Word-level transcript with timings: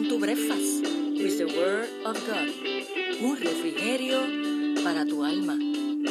Welcome 0.00 0.18
to 0.18 0.24
breakfast 0.24 0.82
with 1.20 1.36
the 1.36 1.46
Word 1.60 1.90
of 2.06 2.16
God. 2.26 2.48
Un 3.20 3.36
refrigerio 3.36 4.82
para 4.82 5.04
tu 5.04 5.22
alma. 5.22 5.58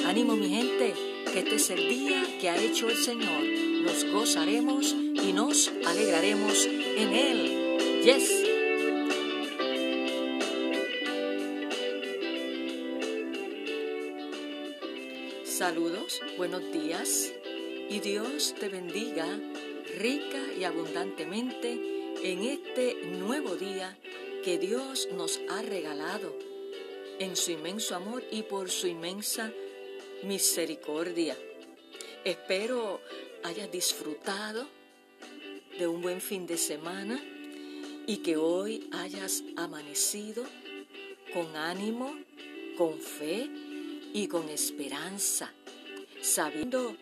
Ánimo 0.05 0.35
mi 0.35 0.47
gente, 0.47 0.93
este 1.33 1.55
es 1.55 1.71
el 1.71 1.89
día 1.89 2.21
que 2.39 2.49
ha 2.49 2.57
hecho 2.61 2.87
el 2.87 2.97
Señor. 2.97 3.41
Nos 3.81 4.05
gozaremos 4.13 4.93
y 4.93 5.33
nos 5.33 5.71
alegraremos 5.87 6.67
en 6.67 7.13
Él. 7.13 8.03
Yes. 8.03 8.29
Saludos, 15.45 16.21
buenos 16.37 16.61
días 16.71 17.33
y 17.89 17.99
Dios 18.01 18.53
te 18.59 18.69
bendiga 18.69 19.25
rica 19.97 20.37
y 20.59 20.63
abundantemente 20.63 21.98
en 22.23 22.43
este 22.43 22.95
nuevo 23.05 23.55
día 23.55 23.97
que 24.43 24.57
Dios 24.57 25.07
nos 25.13 25.39
ha 25.49 25.61
regalado 25.61 26.35
en 27.19 27.35
su 27.35 27.51
inmenso 27.51 27.95
amor 27.95 28.23
y 28.31 28.43
por 28.43 28.69
su 28.69 28.87
inmensa 28.87 29.51
misericordia. 30.23 31.37
Espero 32.25 32.99
hayas 33.43 33.71
disfrutado 33.71 34.67
de 35.77 35.87
un 35.87 36.01
buen 36.01 36.19
fin 36.19 36.45
de 36.45 36.57
semana 36.57 37.21
y 38.05 38.17
que 38.17 38.35
hoy 38.35 38.89
hayas 38.91 39.43
amanecido 39.55 40.43
con 41.33 41.55
ánimo, 41.55 42.13
con 42.77 42.99
fe 42.99 43.49
y 44.13 44.27
con 44.27 44.49
esperanza, 44.49 45.53
sabiendo 46.21 46.95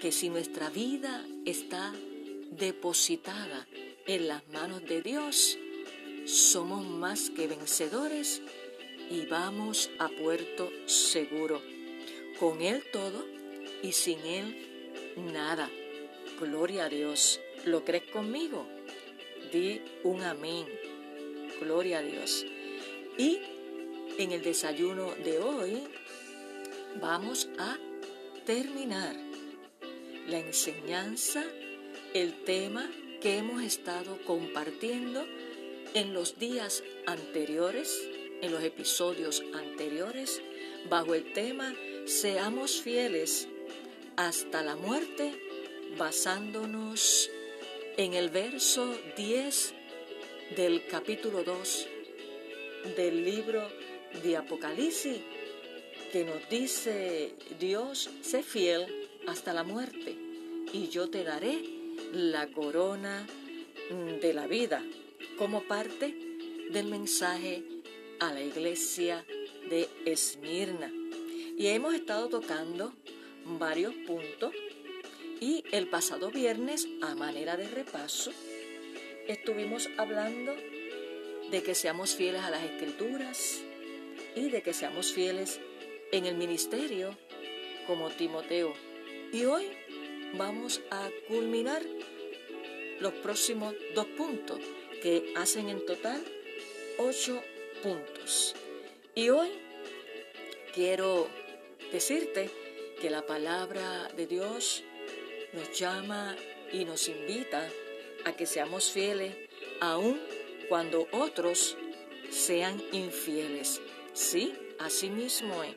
que 0.00 0.10
si 0.10 0.30
nuestra 0.30 0.68
vida 0.70 1.24
está 1.44 1.92
depositada 2.50 3.66
en 4.06 4.28
las 4.28 4.46
manos 4.48 4.84
de 4.84 5.00
Dios, 5.02 5.58
somos 6.26 6.84
más 6.84 7.30
que 7.30 7.46
vencedores 7.46 8.42
y 9.10 9.26
vamos 9.26 9.90
a 9.98 10.08
puerto 10.08 10.70
seguro. 10.86 11.60
Con 12.38 12.60
Él 12.60 12.82
todo 12.92 13.24
y 13.82 13.92
sin 13.92 14.18
Él 14.20 15.14
nada. 15.32 15.70
Gloria 16.40 16.86
a 16.86 16.88
Dios. 16.88 17.40
¿Lo 17.64 17.84
crees 17.84 18.10
conmigo? 18.10 18.66
Di 19.52 19.80
un 20.02 20.22
amén. 20.22 20.66
Gloria 21.60 21.98
a 21.98 22.02
Dios. 22.02 22.44
Y 23.16 23.38
en 24.18 24.32
el 24.32 24.42
desayuno 24.42 25.14
de 25.24 25.38
hoy 25.38 25.82
vamos 27.00 27.48
a 27.58 27.78
terminar 28.44 29.16
la 30.26 30.38
enseñanza, 30.38 31.44
el 32.12 32.44
tema 32.44 32.90
que 33.24 33.38
hemos 33.38 33.62
estado 33.62 34.18
compartiendo 34.26 35.24
en 35.94 36.12
los 36.12 36.38
días 36.38 36.84
anteriores, 37.06 38.06
en 38.42 38.52
los 38.52 38.62
episodios 38.62 39.42
anteriores, 39.54 40.42
bajo 40.90 41.14
el 41.14 41.32
tema 41.32 41.74
Seamos 42.04 42.82
fieles 42.82 43.48
hasta 44.16 44.62
la 44.62 44.76
muerte, 44.76 45.32
basándonos 45.96 47.30
en 47.96 48.12
el 48.12 48.28
verso 48.28 48.94
10 49.16 49.72
del 50.54 50.86
capítulo 50.86 51.44
2 51.44 51.86
del 52.94 53.24
libro 53.24 53.66
de 54.22 54.36
Apocalipsis, 54.36 55.16
que 56.12 56.24
nos 56.24 56.46
dice 56.50 57.32
Dios, 57.58 58.10
sé 58.20 58.42
fiel 58.42 59.08
hasta 59.26 59.54
la 59.54 59.64
muerte, 59.64 60.14
y 60.74 60.88
yo 60.88 61.08
te 61.08 61.24
daré 61.24 61.73
la 62.12 62.46
corona 62.48 63.26
de 64.20 64.32
la 64.32 64.46
vida, 64.46 64.82
como 65.38 65.62
parte 65.62 66.14
del 66.70 66.86
mensaje 66.86 67.62
a 68.20 68.32
la 68.32 68.42
iglesia 68.42 69.24
de 69.68 69.88
Esmirna. 70.04 70.92
Y 71.56 71.66
hemos 71.68 71.94
estado 71.94 72.28
tocando 72.28 72.92
varios 73.44 73.94
puntos 74.06 74.52
y 75.40 75.64
el 75.72 75.88
pasado 75.88 76.30
viernes, 76.30 76.88
a 77.02 77.14
manera 77.14 77.56
de 77.56 77.68
repaso, 77.68 78.32
estuvimos 79.28 79.88
hablando 79.98 80.54
de 81.50 81.62
que 81.62 81.74
seamos 81.74 82.14
fieles 82.14 82.42
a 82.42 82.50
las 82.50 82.64
escrituras 82.64 83.60
y 84.34 84.48
de 84.48 84.62
que 84.62 84.72
seamos 84.72 85.12
fieles 85.12 85.60
en 86.12 86.26
el 86.26 86.36
ministerio 86.36 87.16
como 87.86 88.08
Timoteo 88.10 88.72
y 89.32 89.44
hoy 89.44 89.66
vamos 90.36 90.80
a 90.90 91.10
culminar 91.28 91.82
los 93.00 93.12
próximos 93.14 93.74
dos 93.94 94.06
puntos 94.06 94.58
que 95.02 95.32
hacen 95.36 95.68
en 95.68 95.84
total 95.84 96.22
ocho 96.98 97.42
puntos. 97.82 98.54
Y 99.14 99.28
hoy 99.28 99.50
quiero 100.74 101.28
decirte 101.92 102.50
que 103.00 103.10
la 103.10 103.26
palabra 103.26 104.08
de 104.16 104.26
Dios 104.26 104.82
nos 105.52 105.78
llama 105.78 106.36
y 106.72 106.84
nos 106.84 107.08
invita 107.08 107.68
a 108.24 108.32
que 108.32 108.46
seamos 108.46 108.90
fieles 108.90 109.34
aun 109.80 110.20
cuando 110.68 111.06
otros 111.12 111.76
sean 112.30 112.82
infieles. 112.92 113.80
Sí, 114.12 114.54
así 114.78 115.10
mismo 115.10 115.62
es, 115.62 115.74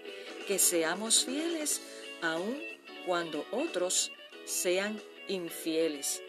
que 0.48 0.58
seamos 0.58 1.26
fieles 1.26 1.82
aun 2.22 2.60
cuando 3.06 3.46
otros 3.52 4.12
sean 4.48 5.00
infieles. 5.28 6.24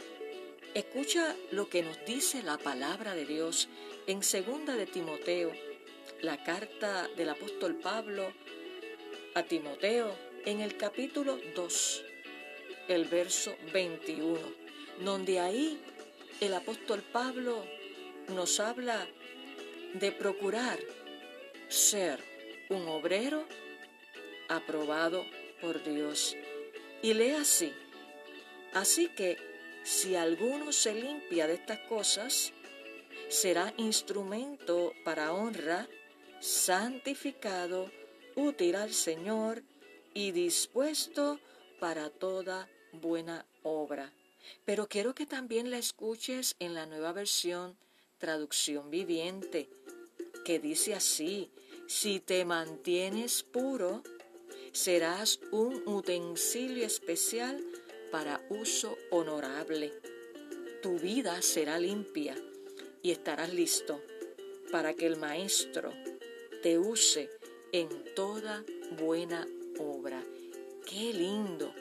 Escucha 0.74 1.36
lo 1.52 1.68
que 1.68 1.82
nos 1.82 2.04
dice 2.04 2.42
la 2.42 2.58
palabra 2.58 3.14
de 3.14 3.24
Dios 3.24 3.68
en 4.08 4.24
segunda 4.24 4.74
de 4.74 4.86
Timoteo, 4.86 5.52
la 6.20 6.42
carta 6.42 7.08
del 7.16 7.28
apóstol 7.28 7.76
Pablo 7.76 8.32
a 9.34 9.44
Timoteo 9.44 10.12
en 10.44 10.60
el 10.60 10.76
capítulo 10.76 11.38
2, 11.54 12.04
el 12.88 13.04
verso 13.04 13.54
21, 13.72 14.36
donde 15.04 15.38
ahí 15.38 15.80
el 16.40 16.54
apóstol 16.54 17.02
Pablo 17.12 17.64
nos 18.34 18.58
habla 18.58 19.06
de 19.94 20.10
procurar 20.10 20.78
ser 21.68 22.18
un 22.68 22.88
obrero 22.88 23.44
aprobado 24.48 25.24
por 25.60 25.84
Dios 25.84 26.36
y 27.00 27.14
lee 27.14 27.30
así. 27.30 27.72
Así 28.72 29.08
que 29.08 29.36
si 29.82 30.14
alguno 30.14 30.72
se 30.72 30.94
limpia 30.94 31.46
de 31.46 31.54
estas 31.54 31.78
cosas, 31.80 32.52
será 33.28 33.72
instrumento 33.76 34.92
para 35.04 35.32
honra, 35.32 35.88
santificado, 36.40 37.90
útil 38.36 38.76
al 38.76 38.92
Señor 38.92 39.62
y 40.14 40.32
dispuesto 40.32 41.40
para 41.80 42.10
toda 42.10 42.68
buena 42.92 43.46
obra. 43.62 44.12
Pero 44.64 44.88
quiero 44.88 45.14
que 45.14 45.26
también 45.26 45.70
la 45.70 45.78
escuches 45.78 46.56
en 46.58 46.74
la 46.74 46.86
nueva 46.86 47.12
versión 47.12 47.76
traducción 48.18 48.90
viviente, 48.90 49.68
que 50.44 50.58
dice 50.58 50.94
así, 50.94 51.50
si 51.86 52.20
te 52.20 52.44
mantienes 52.44 53.42
puro, 53.42 54.02
serás 54.72 55.40
un 55.50 55.82
utensilio 55.86 56.84
especial 56.84 57.64
para 58.10 58.44
uso 58.48 58.96
honorable. 59.10 59.92
Tu 60.82 60.98
vida 60.98 61.40
será 61.42 61.78
limpia 61.78 62.36
y 63.02 63.10
estarás 63.10 63.52
listo 63.52 64.00
para 64.70 64.94
que 64.94 65.06
el 65.06 65.16
Maestro 65.16 65.92
te 66.62 66.78
use 66.78 67.30
en 67.72 67.88
toda 68.14 68.64
buena 68.98 69.46
obra. 69.78 70.22
Qué 70.86 71.12
lindo, 71.12 71.72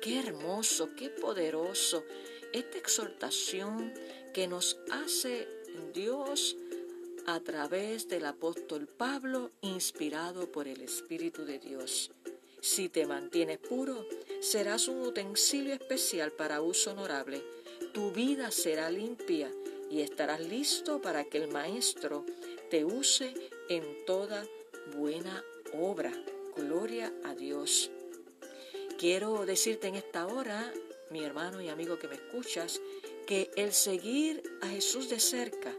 qué 0.00 0.20
hermoso, 0.20 0.90
qué 0.96 1.10
poderoso 1.10 2.04
esta 2.52 2.78
exhortación 2.78 3.92
que 4.34 4.46
nos 4.46 4.78
hace 4.90 5.48
Dios 5.94 6.56
a 7.26 7.40
través 7.40 8.08
del 8.08 8.24
apóstol 8.26 8.86
Pablo, 8.86 9.50
inspirado 9.60 10.50
por 10.50 10.66
el 10.66 10.80
Espíritu 10.80 11.44
de 11.44 11.58
Dios. 11.58 12.10
Si 12.60 12.88
te 12.88 13.06
mantienes 13.06 13.58
puro, 13.58 14.06
serás 14.40 14.88
un 14.88 15.02
utensilio 15.02 15.74
especial 15.74 16.32
para 16.32 16.62
uso 16.62 16.92
honorable. 16.92 17.42
Tu 17.92 18.10
vida 18.12 18.50
será 18.50 18.90
limpia 18.90 19.50
y 19.90 20.00
estarás 20.00 20.40
listo 20.40 21.00
para 21.00 21.24
que 21.24 21.38
el 21.38 21.48
Maestro 21.48 22.24
te 22.70 22.84
use 22.84 23.34
en 23.68 24.04
toda 24.06 24.44
buena 24.96 25.44
obra. 25.74 26.12
Gloria 26.56 27.12
a 27.24 27.34
Dios. 27.34 27.90
Quiero 28.98 29.46
decirte 29.46 29.88
en 29.88 29.94
esta 29.94 30.26
hora, 30.26 30.72
mi 31.10 31.24
hermano 31.24 31.60
y 31.60 31.68
amigo 31.68 31.98
que 31.98 32.08
me 32.08 32.14
escuchas, 32.14 32.80
que 33.26 33.50
el 33.56 33.72
seguir 33.72 34.42
a 34.60 34.68
Jesús 34.68 35.08
de 35.08 35.20
cerca 35.20 35.74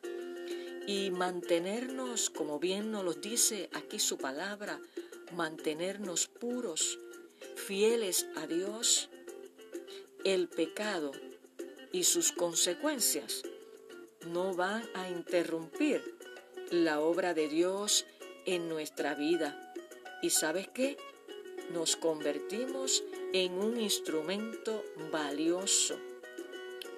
y 0.87 1.11
mantenernos, 1.11 2.29
como 2.29 2.59
bien 2.59 2.91
nos 2.91 3.03
lo 3.03 3.13
dice 3.13 3.69
aquí 3.73 3.99
su 3.99 4.17
palabra, 4.17 4.79
mantenernos 5.33 6.27
puros, 6.27 6.97
fieles 7.55 8.27
a 8.35 8.47
Dios, 8.47 9.09
el 10.23 10.47
pecado 10.47 11.11
y 11.91 12.03
sus 12.03 12.31
consecuencias 12.31 13.43
no 14.27 14.53
van 14.53 14.83
a 14.93 15.09
interrumpir 15.09 16.15
la 16.69 17.01
obra 17.01 17.33
de 17.33 17.47
Dios 17.47 18.05
en 18.45 18.69
nuestra 18.69 19.15
vida. 19.15 19.73
¿Y 20.21 20.29
sabes 20.29 20.67
qué? 20.69 20.97
Nos 21.73 21.95
convertimos 21.95 23.03
en 23.33 23.53
un 23.53 23.79
instrumento 23.79 24.83
valioso, 25.11 25.97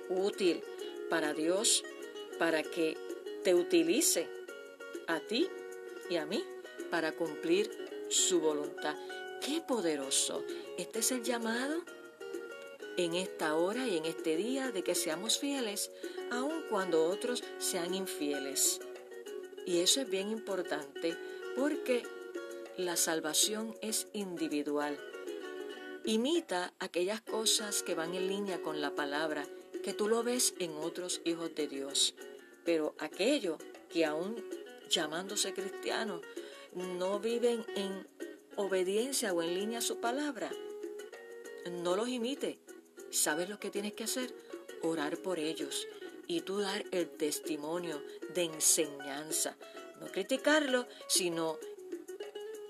útil 0.09 0.61
para 1.09 1.33
Dios, 1.33 1.83
para 2.39 2.63
que 2.63 2.97
te 3.43 3.53
utilice 3.53 4.27
a 5.07 5.19
ti 5.19 5.47
y 6.09 6.17
a 6.17 6.25
mí 6.25 6.43
para 6.89 7.13
cumplir 7.13 7.71
su 8.09 8.39
voluntad. 8.39 8.95
¡Qué 9.43 9.59
poderoso! 9.59 10.41
Este 10.77 10.99
es 10.99 11.11
el 11.11 11.21
llamado 11.21 11.83
en 12.95 13.13
esta 13.13 13.55
hora 13.55 13.85
y 13.85 13.97
en 13.97 14.05
este 14.05 14.37
día 14.37 14.71
de 14.71 14.85
que 14.85 14.95
seamos 14.95 15.37
fieles, 15.37 15.91
aun 16.31 16.63
cuando 16.69 17.09
otros 17.09 17.43
sean 17.57 17.93
infieles. 17.93 18.79
Y 19.65 19.79
eso 19.79 19.99
es 19.99 20.09
bien 20.09 20.29
importante 20.29 21.17
porque 21.57 22.03
la 22.77 22.95
salvación 22.95 23.75
es 23.81 24.07
individual. 24.13 24.97
Imita 26.05 26.73
aquellas 26.79 27.19
cosas 27.19 27.83
que 27.83 27.95
van 27.95 28.15
en 28.15 28.29
línea 28.29 28.61
con 28.61 28.79
la 28.79 28.95
palabra, 28.95 29.45
que 29.83 29.93
tú 29.93 30.07
lo 30.07 30.23
ves 30.23 30.53
en 30.59 30.71
otros 30.77 31.19
hijos 31.25 31.53
de 31.53 31.67
Dios. 31.67 32.15
Pero 32.63 32.95
aquello 32.97 33.57
que 33.89 34.05
aún 34.05 34.41
llamándose 34.89 35.53
cristianos 35.53 36.21
no 36.75 37.19
viven 37.19 37.65
en 37.75 38.07
obediencia 38.55 39.33
o 39.33 39.41
en 39.41 39.53
línea 39.53 39.79
a 39.79 39.81
su 39.81 39.99
palabra, 39.99 40.51
no 41.71 41.95
los 41.95 42.09
imite. 42.09 42.59
¿Sabes 43.11 43.49
lo 43.49 43.59
que 43.59 43.69
tienes 43.69 43.93
que 43.93 44.03
hacer? 44.03 44.33
Orar 44.81 45.17
por 45.17 45.39
ellos 45.39 45.87
y 46.27 46.41
tú 46.41 46.59
dar 46.59 46.83
el 46.91 47.09
testimonio 47.09 48.01
de 48.33 48.43
enseñanza. 48.43 49.55
No 49.99 50.07
criticarlo, 50.07 50.87
sino 51.07 51.57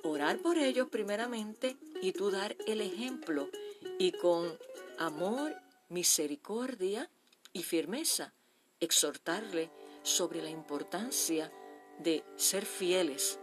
orar 0.03 0.39
por 0.39 0.57
ellos 0.57 0.89
primeramente 0.89 1.77
y 2.01 2.11
tú 2.11 2.29
dar 2.29 2.55
el 2.67 2.81
ejemplo 2.81 3.49
y 3.97 4.11
con 4.11 4.57
amor, 4.97 5.55
misericordia 5.89 7.09
y 7.53 7.63
firmeza 7.63 8.33
exhortarle 8.79 9.71
sobre 10.03 10.41
la 10.41 10.49
importancia 10.49 11.51
de 11.99 12.23
ser 12.35 12.65
fieles 12.65 13.39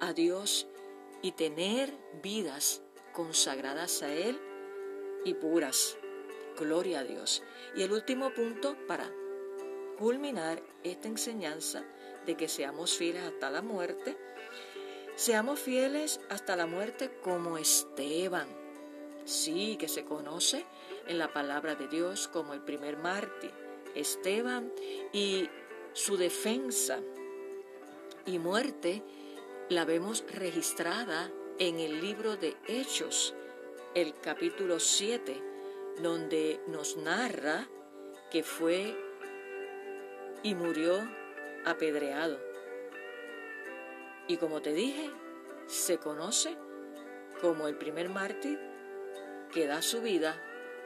a 0.00 0.12
Dios 0.12 0.68
y 1.22 1.32
tener 1.32 1.92
vidas 2.22 2.82
consagradas 3.12 4.02
a 4.02 4.12
Él 4.12 4.40
y 5.24 5.34
puras. 5.34 5.96
Gloria 6.58 7.00
a 7.00 7.04
Dios. 7.04 7.42
Y 7.74 7.82
el 7.82 7.92
último 7.92 8.32
punto 8.32 8.76
para 8.86 9.10
culminar 9.98 10.62
esta 10.84 11.08
enseñanza 11.08 11.84
de 12.26 12.36
que 12.36 12.48
seamos 12.48 12.96
fieles 12.96 13.22
hasta 13.22 13.50
la 13.50 13.62
muerte, 13.62 14.16
seamos 15.14 15.60
fieles 15.60 16.20
hasta 16.28 16.56
la 16.56 16.66
muerte 16.66 17.10
como 17.22 17.58
Esteban. 17.58 18.48
Sí, 19.24 19.76
que 19.76 19.88
se 19.88 20.04
conoce 20.04 20.64
en 21.08 21.18
la 21.18 21.32
palabra 21.32 21.74
de 21.74 21.88
Dios 21.88 22.28
como 22.28 22.54
el 22.54 22.62
primer 22.62 22.96
mártir, 22.96 23.52
Esteban, 23.94 24.72
y 25.12 25.48
su 25.92 26.16
defensa 26.16 27.00
y 28.26 28.38
muerte 28.38 29.02
la 29.68 29.84
vemos 29.84 30.24
registrada 30.32 31.28
en 31.58 31.80
el 31.80 32.00
libro 32.00 32.36
de 32.36 32.56
Hechos, 32.68 33.34
el 33.94 34.14
capítulo 34.20 34.78
7, 34.78 35.42
donde 36.00 36.60
nos 36.68 36.96
narra 36.96 37.66
que 38.30 38.44
fue 38.44 38.96
y 40.44 40.54
murió 40.54 40.96
apedreado. 41.64 42.38
Y 44.28 44.36
como 44.36 44.62
te 44.62 44.72
dije, 44.72 45.10
se 45.66 45.98
conoce 45.98 46.56
como 47.40 47.66
el 47.66 47.76
primer 47.76 48.08
mártir 48.08 48.60
que 49.52 49.66
da 49.66 49.82
su 49.82 50.00
vida 50.00 50.40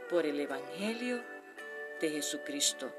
por 0.09 0.25
el 0.25 0.41
Evangelio 0.41 1.23
de 2.00 2.11
Jesucristo. 2.11 2.91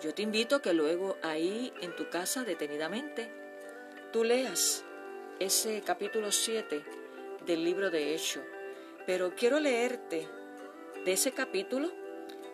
Yo 0.00 0.14
te 0.14 0.22
invito 0.22 0.62
que 0.62 0.74
luego 0.74 1.16
ahí 1.22 1.72
en 1.80 1.96
tu 1.96 2.08
casa 2.08 2.44
detenidamente 2.44 3.32
tú 4.12 4.22
leas 4.22 4.84
ese 5.40 5.82
capítulo 5.82 6.30
7 6.30 6.84
del 7.44 7.64
libro 7.64 7.90
de 7.90 8.14
Hechos. 8.14 8.42
Pero 9.06 9.34
quiero 9.34 9.58
leerte 9.58 10.28
de 11.04 11.12
ese 11.12 11.32
capítulo 11.32 11.90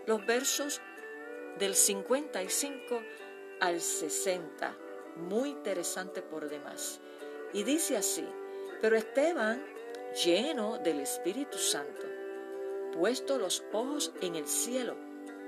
los 0.06 0.24
versos 0.26 0.80
del 1.58 1.74
55 1.74 3.02
al 3.60 3.80
60. 3.80 4.76
Muy 5.16 5.50
interesante 5.50 6.22
por 6.22 6.48
demás. 6.48 7.00
Y 7.52 7.64
dice 7.64 7.96
así, 7.96 8.26
pero 8.80 8.96
Esteban, 8.96 9.62
lleno 10.24 10.78
del 10.78 11.00
Espíritu 11.00 11.58
Santo, 11.58 12.06
puesto 12.92 13.38
los 13.38 13.62
ojos 13.72 14.12
en 14.22 14.36
el 14.36 14.46
cielo, 14.48 14.96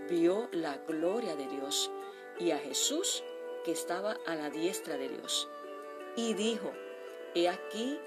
vio 0.08 0.49
la 0.52 0.76
gloria 0.76 1.35
de 1.35 1.49
Dios 1.49 1.90
y 2.38 2.50
a 2.50 2.58
Jesús 2.58 3.25
que 3.64 3.73
estaba 3.73 4.19
a 4.26 4.35
la 4.35 4.50
diestra 4.50 4.96
de 4.96 5.08
Dios. 5.08 5.49
Y 6.17 6.35
dijo, 6.35 6.73
He 7.34 7.49
aquí 7.49 7.99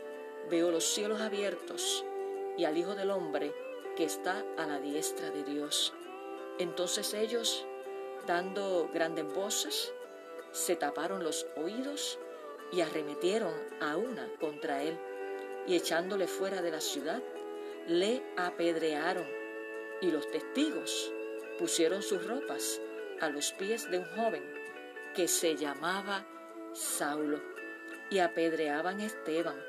veo 0.51 0.69
los 0.69 0.83
cielos 0.83 1.19
abiertos 1.19 2.06
y 2.57 2.66
al 2.66 2.77
Hijo 2.77 2.94
del 2.94 3.10
Hombre 3.10 3.54
que 3.95 4.04
está 4.04 4.45
a 4.57 4.68
la 4.68 4.80
diestra 4.80 5.31
de 5.31 5.44
Dios. 5.44 5.94
Entonces 6.60 7.13
ellos, 7.16 7.66
dando 8.27 8.88
grandes 8.94 9.25
voces, 9.33 9.92
se 10.51 10.75
taparon 10.75 11.24
los 11.24 11.48
oídos 11.56 12.19
y 12.72 12.81
arremetieron 12.81 13.54
a 13.81 13.98
una 13.98 14.30
contra 14.39 14.83
él, 14.83 14.98
y 15.66 15.75
echándole 15.75 16.28
fuera 16.28 16.61
de 16.61 16.71
la 16.71 16.81
ciudad, 16.81 17.21
le 17.88 18.21
apedrearon, 18.38 19.26
y 20.02 20.11
los 20.11 20.30
testigos 20.30 21.11
pusieron 21.57 22.04
sus 22.04 22.26
ropas 22.28 22.80
a 23.21 23.30
los 23.30 23.54
pies 23.54 23.90
de 23.90 23.99
un 23.99 24.06
joven 24.06 24.44
que 25.16 25.28
se 25.28 25.56
llamaba 25.56 26.26
Saulo 26.73 27.55
y 28.09 28.19
apedreaban 28.19 29.00
a 29.00 29.06
Esteban, 29.06 29.59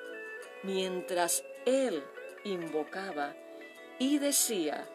mientras 0.62 1.44
él 1.64 2.02
invocaba 2.44 3.34
y 3.98 4.18
decía, 4.18 4.86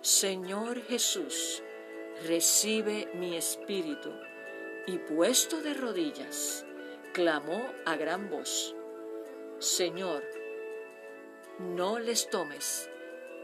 Señor 0.00 0.82
Jesús, 0.82 1.62
recibe 2.26 3.08
mi 3.14 3.36
espíritu. 3.36 4.12
Y 4.86 4.98
puesto 4.98 5.60
de 5.60 5.74
rodillas, 5.74 6.64
clamó 7.12 7.72
a 7.84 7.96
gran 7.96 8.30
voz, 8.30 8.72
Señor, 9.58 10.22
no 11.58 11.98
les 11.98 12.30
tomes 12.30 12.88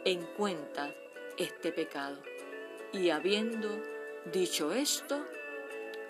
en 0.04 0.22
cuenta 0.36 0.94
este 1.36 1.72
pecado. 1.72 2.22
Y 2.92 3.10
habiendo 3.10 3.82
dicho 4.32 4.72
esto, 4.72 5.24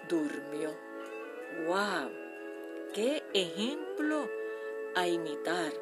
durmió. 0.09 0.77
¡Wow! 1.67 2.22
Qué 2.93 3.23
ejemplo 3.33 4.29
a 4.95 5.09
imitar, 5.09 5.73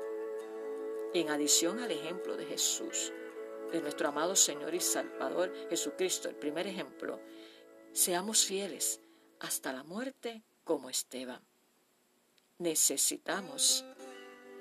en 1.13 1.29
adición 1.31 1.81
al 1.81 1.91
ejemplo 1.91 2.37
de 2.37 2.47
Jesús, 2.47 3.13
de 3.73 3.81
nuestro 3.81 4.11
amado 4.11 4.37
Señor 4.37 4.77
y 4.77 4.81
Salvador 4.81 5.53
Jesucristo, 5.69 6.29
el 6.29 6.37
primer 6.37 6.69
ejemplo. 6.69 7.19
Seamos 7.93 8.45
fieles 8.45 9.01
hasta 9.41 9.73
la 9.73 9.83
muerte 9.83 10.45
como 10.63 10.89
Esteban. 10.89 11.43
Necesitamos 12.59 13.85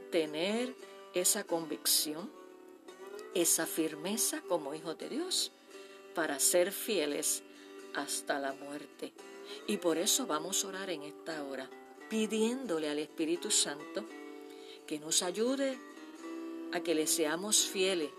tener 0.10 0.74
esa 1.13 1.44
convicción, 1.44 2.32
esa 3.36 3.68
firmeza 3.68 4.41
como 4.50 4.74
hijos 4.74 4.98
de 4.98 5.10
Dios 5.10 5.51
para 6.15 6.39
ser 6.39 6.72
fieles 6.72 7.44
hasta 7.94 8.39
la 8.39 8.53
muerte. 8.53 9.13
Y 9.68 9.77
por 9.77 10.00
eso 10.00 10.25
vamos 10.25 10.65
a 10.65 10.70
orar 10.70 10.89
en 10.89 11.03
esta 11.03 11.44
hora 11.44 11.70
pidiéndole 12.09 12.89
al 12.89 12.99
Espíritu 12.99 13.51
Santo 13.51 14.03
que 14.87 14.99
nos 14.99 15.21
ayude 15.21 15.77
a 16.71 16.81
que 16.81 16.95
le 16.95 17.07
seamos 17.07 17.67
fieles, 17.67 18.09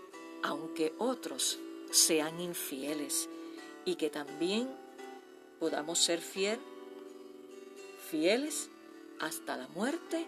aunque 0.43 0.93
otros 0.97 1.59
sean 1.91 2.39
infieles, 2.39 3.29
y 3.83 3.95
que 3.95 4.09
también 4.09 4.69
podamos 5.59 5.99
ser 5.99 6.19
fiel, 6.19 6.59
fieles 8.09 8.69
hasta 9.19 9.57
la 9.57 9.67
muerte, 9.69 10.25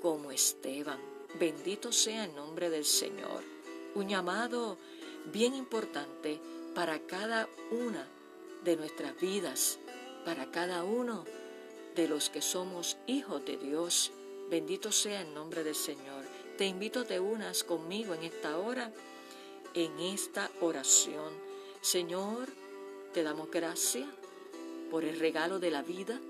como 0.00 0.30
Esteban. 0.30 1.00
Bendito 1.38 1.92
sea 1.92 2.24
el 2.24 2.34
nombre 2.34 2.70
del 2.70 2.84
Señor. 2.84 3.42
Un 3.94 4.08
llamado 4.08 4.78
bien 5.32 5.54
importante 5.54 6.40
para 6.74 7.00
cada 7.00 7.48
una 7.70 8.06
de 8.64 8.76
nuestras 8.76 9.18
vidas, 9.20 9.78
para 10.24 10.50
cada 10.50 10.84
uno 10.84 11.24
de 11.98 12.06
los 12.06 12.30
que 12.30 12.40
somos 12.40 12.96
hijos 13.08 13.44
de 13.44 13.56
Dios. 13.56 14.12
Bendito 14.48 14.92
sea 14.92 15.22
el 15.22 15.34
nombre 15.34 15.64
del 15.64 15.74
Señor. 15.74 16.24
Te 16.56 16.64
invito 16.64 17.00
a 17.00 17.04
te 17.04 17.18
unas 17.18 17.64
conmigo 17.64 18.14
en 18.14 18.22
esta 18.22 18.56
hora, 18.56 18.92
en 19.74 19.98
esta 19.98 20.48
oración, 20.60 21.32
Señor, 21.80 22.46
te 23.12 23.24
damos 23.24 23.50
gracias 23.50 24.06
por 24.92 25.04
el 25.04 25.18
regalo 25.18 25.58
de 25.58 25.72
la 25.72 25.82
vida 25.82 26.20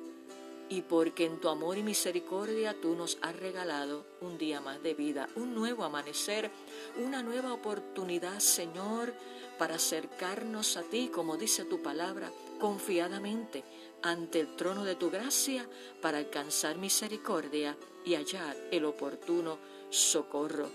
y 0.70 0.80
porque 0.80 1.26
en 1.26 1.38
tu 1.38 1.50
amor 1.50 1.76
y 1.76 1.82
misericordia 1.82 2.74
tú 2.80 2.94
nos 2.94 3.18
has 3.20 3.36
regalado 3.36 4.06
un 4.22 4.38
día 4.38 4.62
más 4.62 4.82
de 4.82 4.94
vida, 4.94 5.28
un 5.36 5.54
nuevo 5.54 5.84
amanecer, 5.84 6.50
una 6.96 7.22
nueva 7.22 7.52
oportunidad, 7.52 8.38
Señor, 8.38 9.12
para 9.58 9.76
acercarnos 9.76 10.76
a 10.76 10.82
ti, 10.82 11.10
como 11.12 11.36
dice 11.36 11.64
tu 11.64 11.82
palabra, 11.82 12.30
confiadamente 12.58 13.64
ante 14.02 14.40
el 14.40 14.56
trono 14.56 14.84
de 14.84 14.94
tu 14.94 15.10
gracia 15.10 15.68
para 16.00 16.18
alcanzar 16.18 16.76
misericordia 16.76 17.76
y 18.04 18.14
hallar 18.14 18.56
el 18.70 18.84
oportuno 18.84 19.58
socorro. 19.90 20.68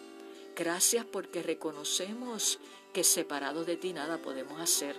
Gracias 0.55 1.05
porque 1.05 1.41
reconocemos 1.41 2.59
que 2.93 3.03
separados 3.03 3.65
de 3.65 3.77
ti 3.77 3.93
nada 3.93 4.17
podemos 4.17 4.59
hacer 4.61 4.95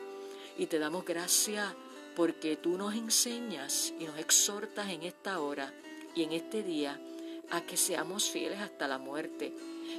y 0.58 0.66
te 0.66 0.78
damos 0.78 1.04
gracias 1.04 1.74
porque 2.16 2.56
tú 2.56 2.76
nos 2.76 2.94
enseñas 2.94 3.92
y 3.98 4.04
nos 4.04 4.18
exhortas 4.18 4.90
en 4.90 5.02
esta 5.02 5.40
hora 5.40 5.72
y 6.14 6.22
en 6.22 6.32
este 6.32 6.62
día 6.62 7.00
a 7.50 7.60
que 7.62 7.76
seamos 7.76 8.30
fieles 8.30 8.60
hasta 8.60 8.88
la 8.88 8.98
muerte, 8.98 9.52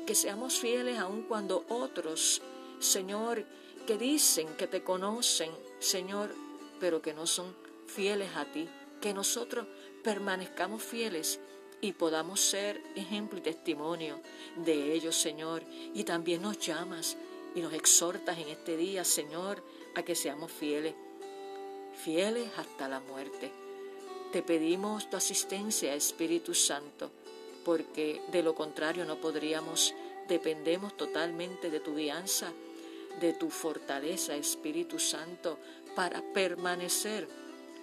que 0.06 0.16
seamos 0.16 0.60
fieles 0.60 0.98
aun 0.98 1.24
cuando 1.24 1.66
otros, 1.70 2.42
Señor, 2.80 3.46
que 3.86 3.98
dicen 3.98 4.48
que 4.58 4.68
te 4.68 4.84
conocen, 4.84 5.52
Señor, 5.80 6.34
pero 6.80 7.02
que 7.02 7.14
no 7.14 7.28
son 7.28 7.56
fieles 7.88 8.36
a 8.36 8.46
ti, 8.46 8.68
que 9.02 9.14
nosotros 9.14 9.68
permanezcamos 10.04 10.84
fieles 10.84 11.40
y 11.82 11.94
podamos 11.94 12.42
ser 12.42 12.82
ejemplo 12.96 13.40
y 13.40 13.42
testimonio 13.42 14.20
de 14.58 14.94
ellos, 14.94 15.16
Señor. 15.16 15.64
Y 15.94 16.04
también 16.04 16.42
nos 16.42 16.60
llamas 16.60 17.18
y 17.54 17.62
nos 17.62 17.74
exhortas 17.74 18.38
en 18.38 18.50
este 18.50 18.76
día, 18.78 19.04
Señor, 19.04 19.64
a 19.96 20.04
que 20.04 20.16
seamos 20.16 20.52
fieles 20.52 20.96
fieles 21.96 22.50
hasta 22.58 22.88
la 22.88 23.00
muerte. 23.00 23.52
Te 24.32 24.42
pedimos 24.42 25.10
tu 25.10 25.18
asistencia, 25.18 25.96
Espíritu 25.96 26.54
Santo, 26.54 27.12
porque 27.64 28.22
de 28.32 28.44
lo 28.44 28.54
contrario 28.54 29.06
no 29.06 29.18
podríamos, 29.18 29.94
dependemos 30.28 30.96
totalmente 30.98 31.70
de 31.70 31.80
tu 31.80 31.96
guianza, 31.96 32.52
de 33.20 33.34
tu 33.34 33.50
fortaleza, 33.50 34.36
Espíritu 34.36 35.00
Santo, 35.00 35.58
para 35.96 36.22
permanecer 36.34 37.28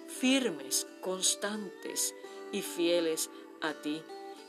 firmes, 0.07 0.87
constantes 1.01 2.13
y 2.51 2.61
fieles 2.61 3.29
a 3.61 3.73
ti. 3.73 4.01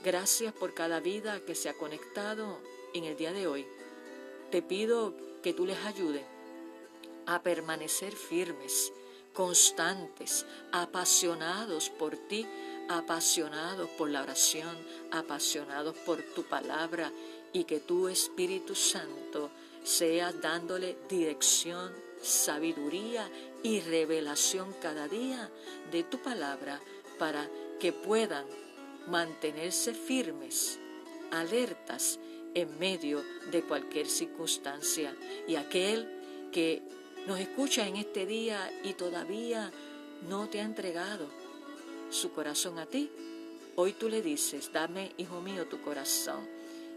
Gracias 0.05 0.53
por 0.53 0.75
cada 0.75 1.01
vida 1.01 1.41
que 1.41 1.55
se 1.55 1.69
ha 1.69 1.75
conectado 1.75 2.61
en 2.93 3.05
el 3.05 3.17
día 3.17 3.33
de 3.33 3.47
hoy. 3.47 3.67
Te 4.51 4.63
pido 4.63 5.15
que 5.43 5.55
tú 5.55 5.67
les 5.67 5.79
ayudes 5.85 6.23
a 7.27 7.43
permanecer 7.43 8.13
firmes, 8.13 8.93
constantes, 9.33 10.45
apasionados 10.73 11.91
por 11.91 12.17
ti, 12.17 12.47
apasionados 12.89 13.89
por 13.91 14.11
la 14.11 14.23
oración, 14.23 14.77
apasionados 15.11 15.97
por 15.99 16.23
tu 16.35 16.43
palabra 16.43 17.11
y 17.53 17.65
que 17.65 17.81
tu 17.81 18.09
Espíritu 18.09 18.75
Santo 18.75 19.51
sea 19.85 20.33
dándole 20.33 20.97
dirección, 21.09 21.93
sabiduría 22.23 23.31
y 23.63 23.81
revelación 23.81 24.75
cada 24.81 25.07
día 25.09 25.51
de 25.93 26.03
tu 26.03 26.21
palabra 26.21 26.81
para 27.19 27.49
que 27.79 27.93
puedan 27.93 28.47
mantenerse 29.07 29.93
firmes, 29.93 30.81
alertas 31.31 32.19
en 32.55 32.79
medio 32.79 33.23
de 33.51 33.63
cualquier 33.63 34.07
circunstancia. 34.07 35.15
Y 35.47 35.57
aquel 35.57 36.49
que 36.51 36.83
nos 37.27 37.39
escucha 37.39 37.87
en 37.87 37.97
este 37.97 38.25
día 38.25 38.73
y 38.83 38.95
todavía 38.95 39.71
no 40.29 40.49
te 40.49 40.61
ha 40.61 40.65
entregado 40.65 41.29
su 42.11 42.33
corazón 42.33 42.79
a 42.79 42.87
ti, 42.87 43.11
hoy 43.77 43.93
tú 43.93 44.09
le 44.09 44.23
dices, 44.23 44.73
dame, 44.73 45.13
hijo 45.19 45.43
mío, 45.43 45.67
tu 45.67 45.83
corazón 45.83 46.49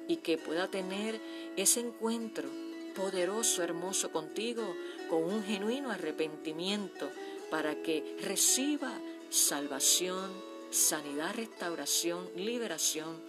y 0.07 0.17
que 0.17 0.37
pueda 0.37 0.69
tener 0.69 1.19
ese 1.57 1.81
encuentro 1.81 2.49
poderoso, 2.97 3.61
hermoso 3.61 4.11
contigo, 4.11 4.75
con 5.07 5.23
un 5.23 5.43
genuino 5.43 5.91
arrepentimiento 5.91 7.07
para 7.51 7.81
que 7.83 8.17
reciba 8.21 8.91
salvación, 9.29 10.31
sanidad, 10.71 11.35
restauración, 11.35 12.27
liberación 12.35 13.21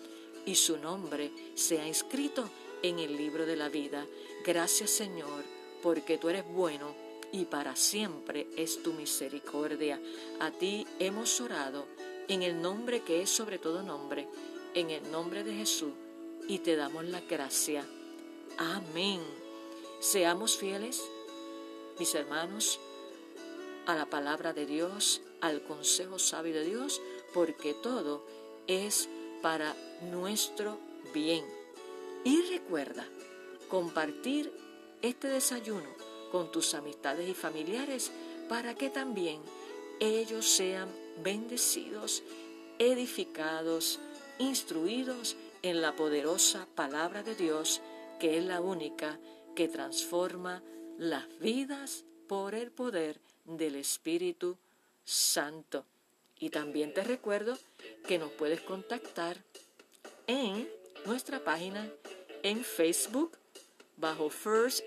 y 0.46 0.54
su 0.54 0.78
nombre 0.78 1.30
sea 1.54 1.86
inscrito 1.86 2.48
en 2.82 2.98
el 2.98 3.16
libro 3.16 3.44
de 3.44 3.56
la 3.56 3.68
vida. 3.68 4.06
Gracias 4.44 4.90
Señor 4.90 5.44
porque 5.82 6.16
tú 6.16 6.30
eres 6.30 6.44
bueno 6.48 6.94
y 7.30 7.44
para 7.44 7.76
siempre 7.76 8.46
es 8.56 8.82
tu 8.82 8.94
misericordia. 8.94 10.00
A 10.40 10.50
ti 10.50 10.86
hemos 10.98 11.40
orado 11.42 11.86
en 12.26 12.42
el 12.42 12.60
nombre 12.60 13.02
que 13.02 13.22
es 13.22 13.30
sobre 13.30 13.58
todo 13.58 13.82
nombre, 13.82 14.26
en 14.74 14.90
el 14.90 15.10
nombre 15.12 15.44
de 15.44 15.54
Jesús, 15.54 15.92
y 16.48 16.58
te 16.60 16.76
damos 16.76 17.04
la 17.04 17.20
gracia. 17.20 17.84
Amén. 18.56 19.47
Seamos 20.00 20.56
fieles, 20.56 21.02
mis 21.98 22.14
hermanos, 22.14 22.78
a 23.84 23.96
la 23.96 24.06
palabra 24.06 24.52
de 24.52 24.64
Dios, 24.64 25.22
al 25.40 25.60
consejo 25.62 26.20
sabio 26.20 26.54
de 26.54 26.64
Dios, 26.64 27.02
porque 27.34 27.74
todo 27.74 28.24
es 28.68 29.08
para 29.42 29.74
nuestro 30.12 30.78
bien. 31.12 31.44
Y 32.22 32.42
recuerda 32.42 33.08
compartir 33.68 34.52
este 35.02 35.26
desayuno 35.26 35.88
con 36.30 36.52
tus 36.52 36.74
amistades 36.74 37.28
y 37.28 37.34
familiares 37.34 38.12
para 38.48 38.76
que 38.76 38.90
también 38.90 39.40
ellos 39.98 40.46
sean 40.46 40.88
bendecidos, 41.24 42.22
edificados, 42.78 43.98
instruidos 44.38 45.34
en 45.62 45.82
la 45.82 45.96
poderosa 45.96 46.68
palabra 46.76 47.24
de 47.24 47.34
Dios, 47.34 47.80
que 48.20 48.38
es 48.38 48.44
la 48.44 48.60
única 48.60 49.18
que 49.58 49.66
transforma 49.66 50.62
las 50.98 51.26
vidas 51.40 52.04
por 52.28 52.54
el 52.54 52.70
poder 52.70 53.18
del 53.44 53.74
Espíritu 53.74 54.56
Santo. 55.04 55.84
Y 56.38 56.50
también 56.50 56.94
te 56.94 57.02
recuerdo 57.02 57.58
que 58.06 58.18
nos 58.18 58.30
puedes 58.30 58.60
contactar 58.60 59.36
en 60.28 60.70
nuestra 61.06 61.42
página 61.42 61.90
en 62.44 62.62
Facebook 62.62 63.36
bajo 63.96 64.30
First 64.30 64.84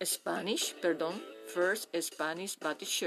Spanish, 0.00 0.76
perdón, 0.76 1.20
First 1.48 1.92
Spanish 2.00 2.56
Baptist 2.56 3.02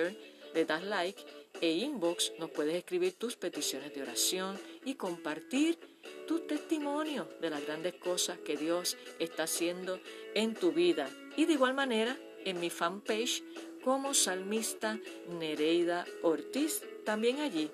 le 0.54 0.66
das 0.66 0.84
like 0.84 1.24
e 1.62 1.72
inbox 1.72 2.34
nos 2.38 2.52
puedes 2.52 2.76
escribir 2.76 3.14
tus 3.14 3.38
peticiones 3.38 3.96
de 3.96 4.02
oración 4.02 4.60
y 4.84 4.96
compartir 4.96 5.80
tu 6.27 6.39
testimonio 6.41 7.27
de 7.41 7.50
las 7.50 7.65
grandes 7.65 7.96
cosas 7.96 8.38
que 8.39 8.57
Dios 8.57 8.98
está 9.17 9.43
haciendo 9.43 10.00
en 10.36 10.53
tu 10.53 10.72
vida. 10.72 11.10
Y 11.36 11.46
de 11.46 11.53
igual 11.53 11.74
manera, 11.74 12.17
en 12.46 12.60
mi 12.60 12.69
fanpage 12.69 13.43
como 13.84 14.13
salmista 14.13 15.00
Nereida 15.39 16.05
Ortiz, 16.22 16.84
también 17.05 17.39
allí 17.39 17.72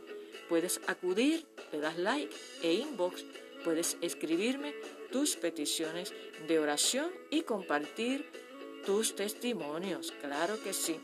puedes 0.47 0.79
acudir, 0.87 1.45
le 1.71 1.79
das 1.79 1.97
like 1.97 2.33
e 2.61 2.73
inbox, 2.73 3.25
puedes 3.63 3.97
escribirme 4.01 4.73
tus 5.11 5.35
peticiones 5.35 6.13
de 6.47 6.59
oración 6.59 7.11
y 7.29 7.41
compartir 7.41 8.29
tus 8.85 9.15
testimonios. 9.15 10.13
Claro 10.21 10.61
que 10.61 10.73
sí. 10.73 10.99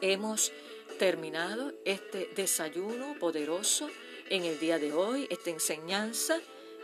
Hemos 0.00 0.52
terminado 0.98 1.72
este 1.84 2.30
desayuno 2.34 3.16
poderoso 3.18 3.88
en 4.30 4.44
el 4.44 4.58
día 4.58 4.78
de 4.78 4.92
hoy, 4.92 5.26
esta 5.30 5.50
enseñanza 5.50 6.38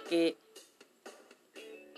que 0.08 0.36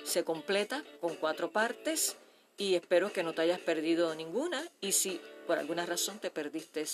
se 0.04 0.24
completa 0.24 0.84
con 1.00 1.16
cuatro 1.16 1.50
partes 1.50 2.16
y 2.56 2.74
espero 2.74 3.12
que 3.12 3.22
no 3.22 3.34
te 3.34 3.42
hayas 3.42 3.60
perdido 3.60 4.14
ninguna 4.14 4.62
y 4.80 4.92
si 4.92 5.20
por 5.46 5.58
alguna 5.58 5.86
razón 5.86 6.18
te 6.18 6.30
perdiste 6.30 6.84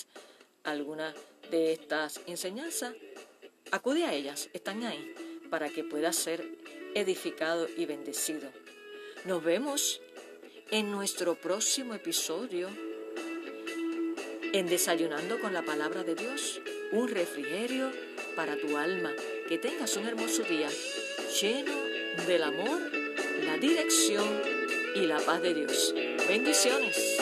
alguna 0.63 1.13
de 1.51 1.73
estas 1.73 2.21
enseñanzas, 2.27 2.93
acude 3.71 4.05
a 4.05 4.13
ellas, 4.13 4.49
están 4.53 4.83
ahí 4.83 5.13
para 5.49 5.69
que 5.69 5.83
puedas 5.83 6.15
ser 6.15 6.45
edificado 6.95 7.67
y 7.75 7.85
bendecido. 7.85 8.49
Nos 9.25 9.43
vemos 9.43 10.01
en 10.71 10.91
nuestro 10.91 11.35
próximo 11.35 11.93
episodio 11.93 12.69
en 14.53 14.67
Desayunando 14.67 15.39
con 15.39 15.53
la 15.53 15.63
Palabra 15.63 16.03
de 16.03 16.15
Dios, 16.15 16.61
un 16.91 17.07
refrigerio 17.07 17.91
para 18.35 18.55
tu 18.57 18.77
alma. 18.77 19.13
Que 19.47 19.57
tengas 19.57 19.95
un 19.97 20.07
hermoso 20.07 20.43
día 20.43 20.69
lleno 21.41 21.73
del 22.27 22.43
amor, 22.43 22.81
la 23.45 23.57
dirección 23.57 24.27
y 24.95 25.01
la 25.01 25.19
paz 25.19 25.41
de 25.41 25.53
Dios. 25.53 25.93
Bendiciones. 26.27 27.12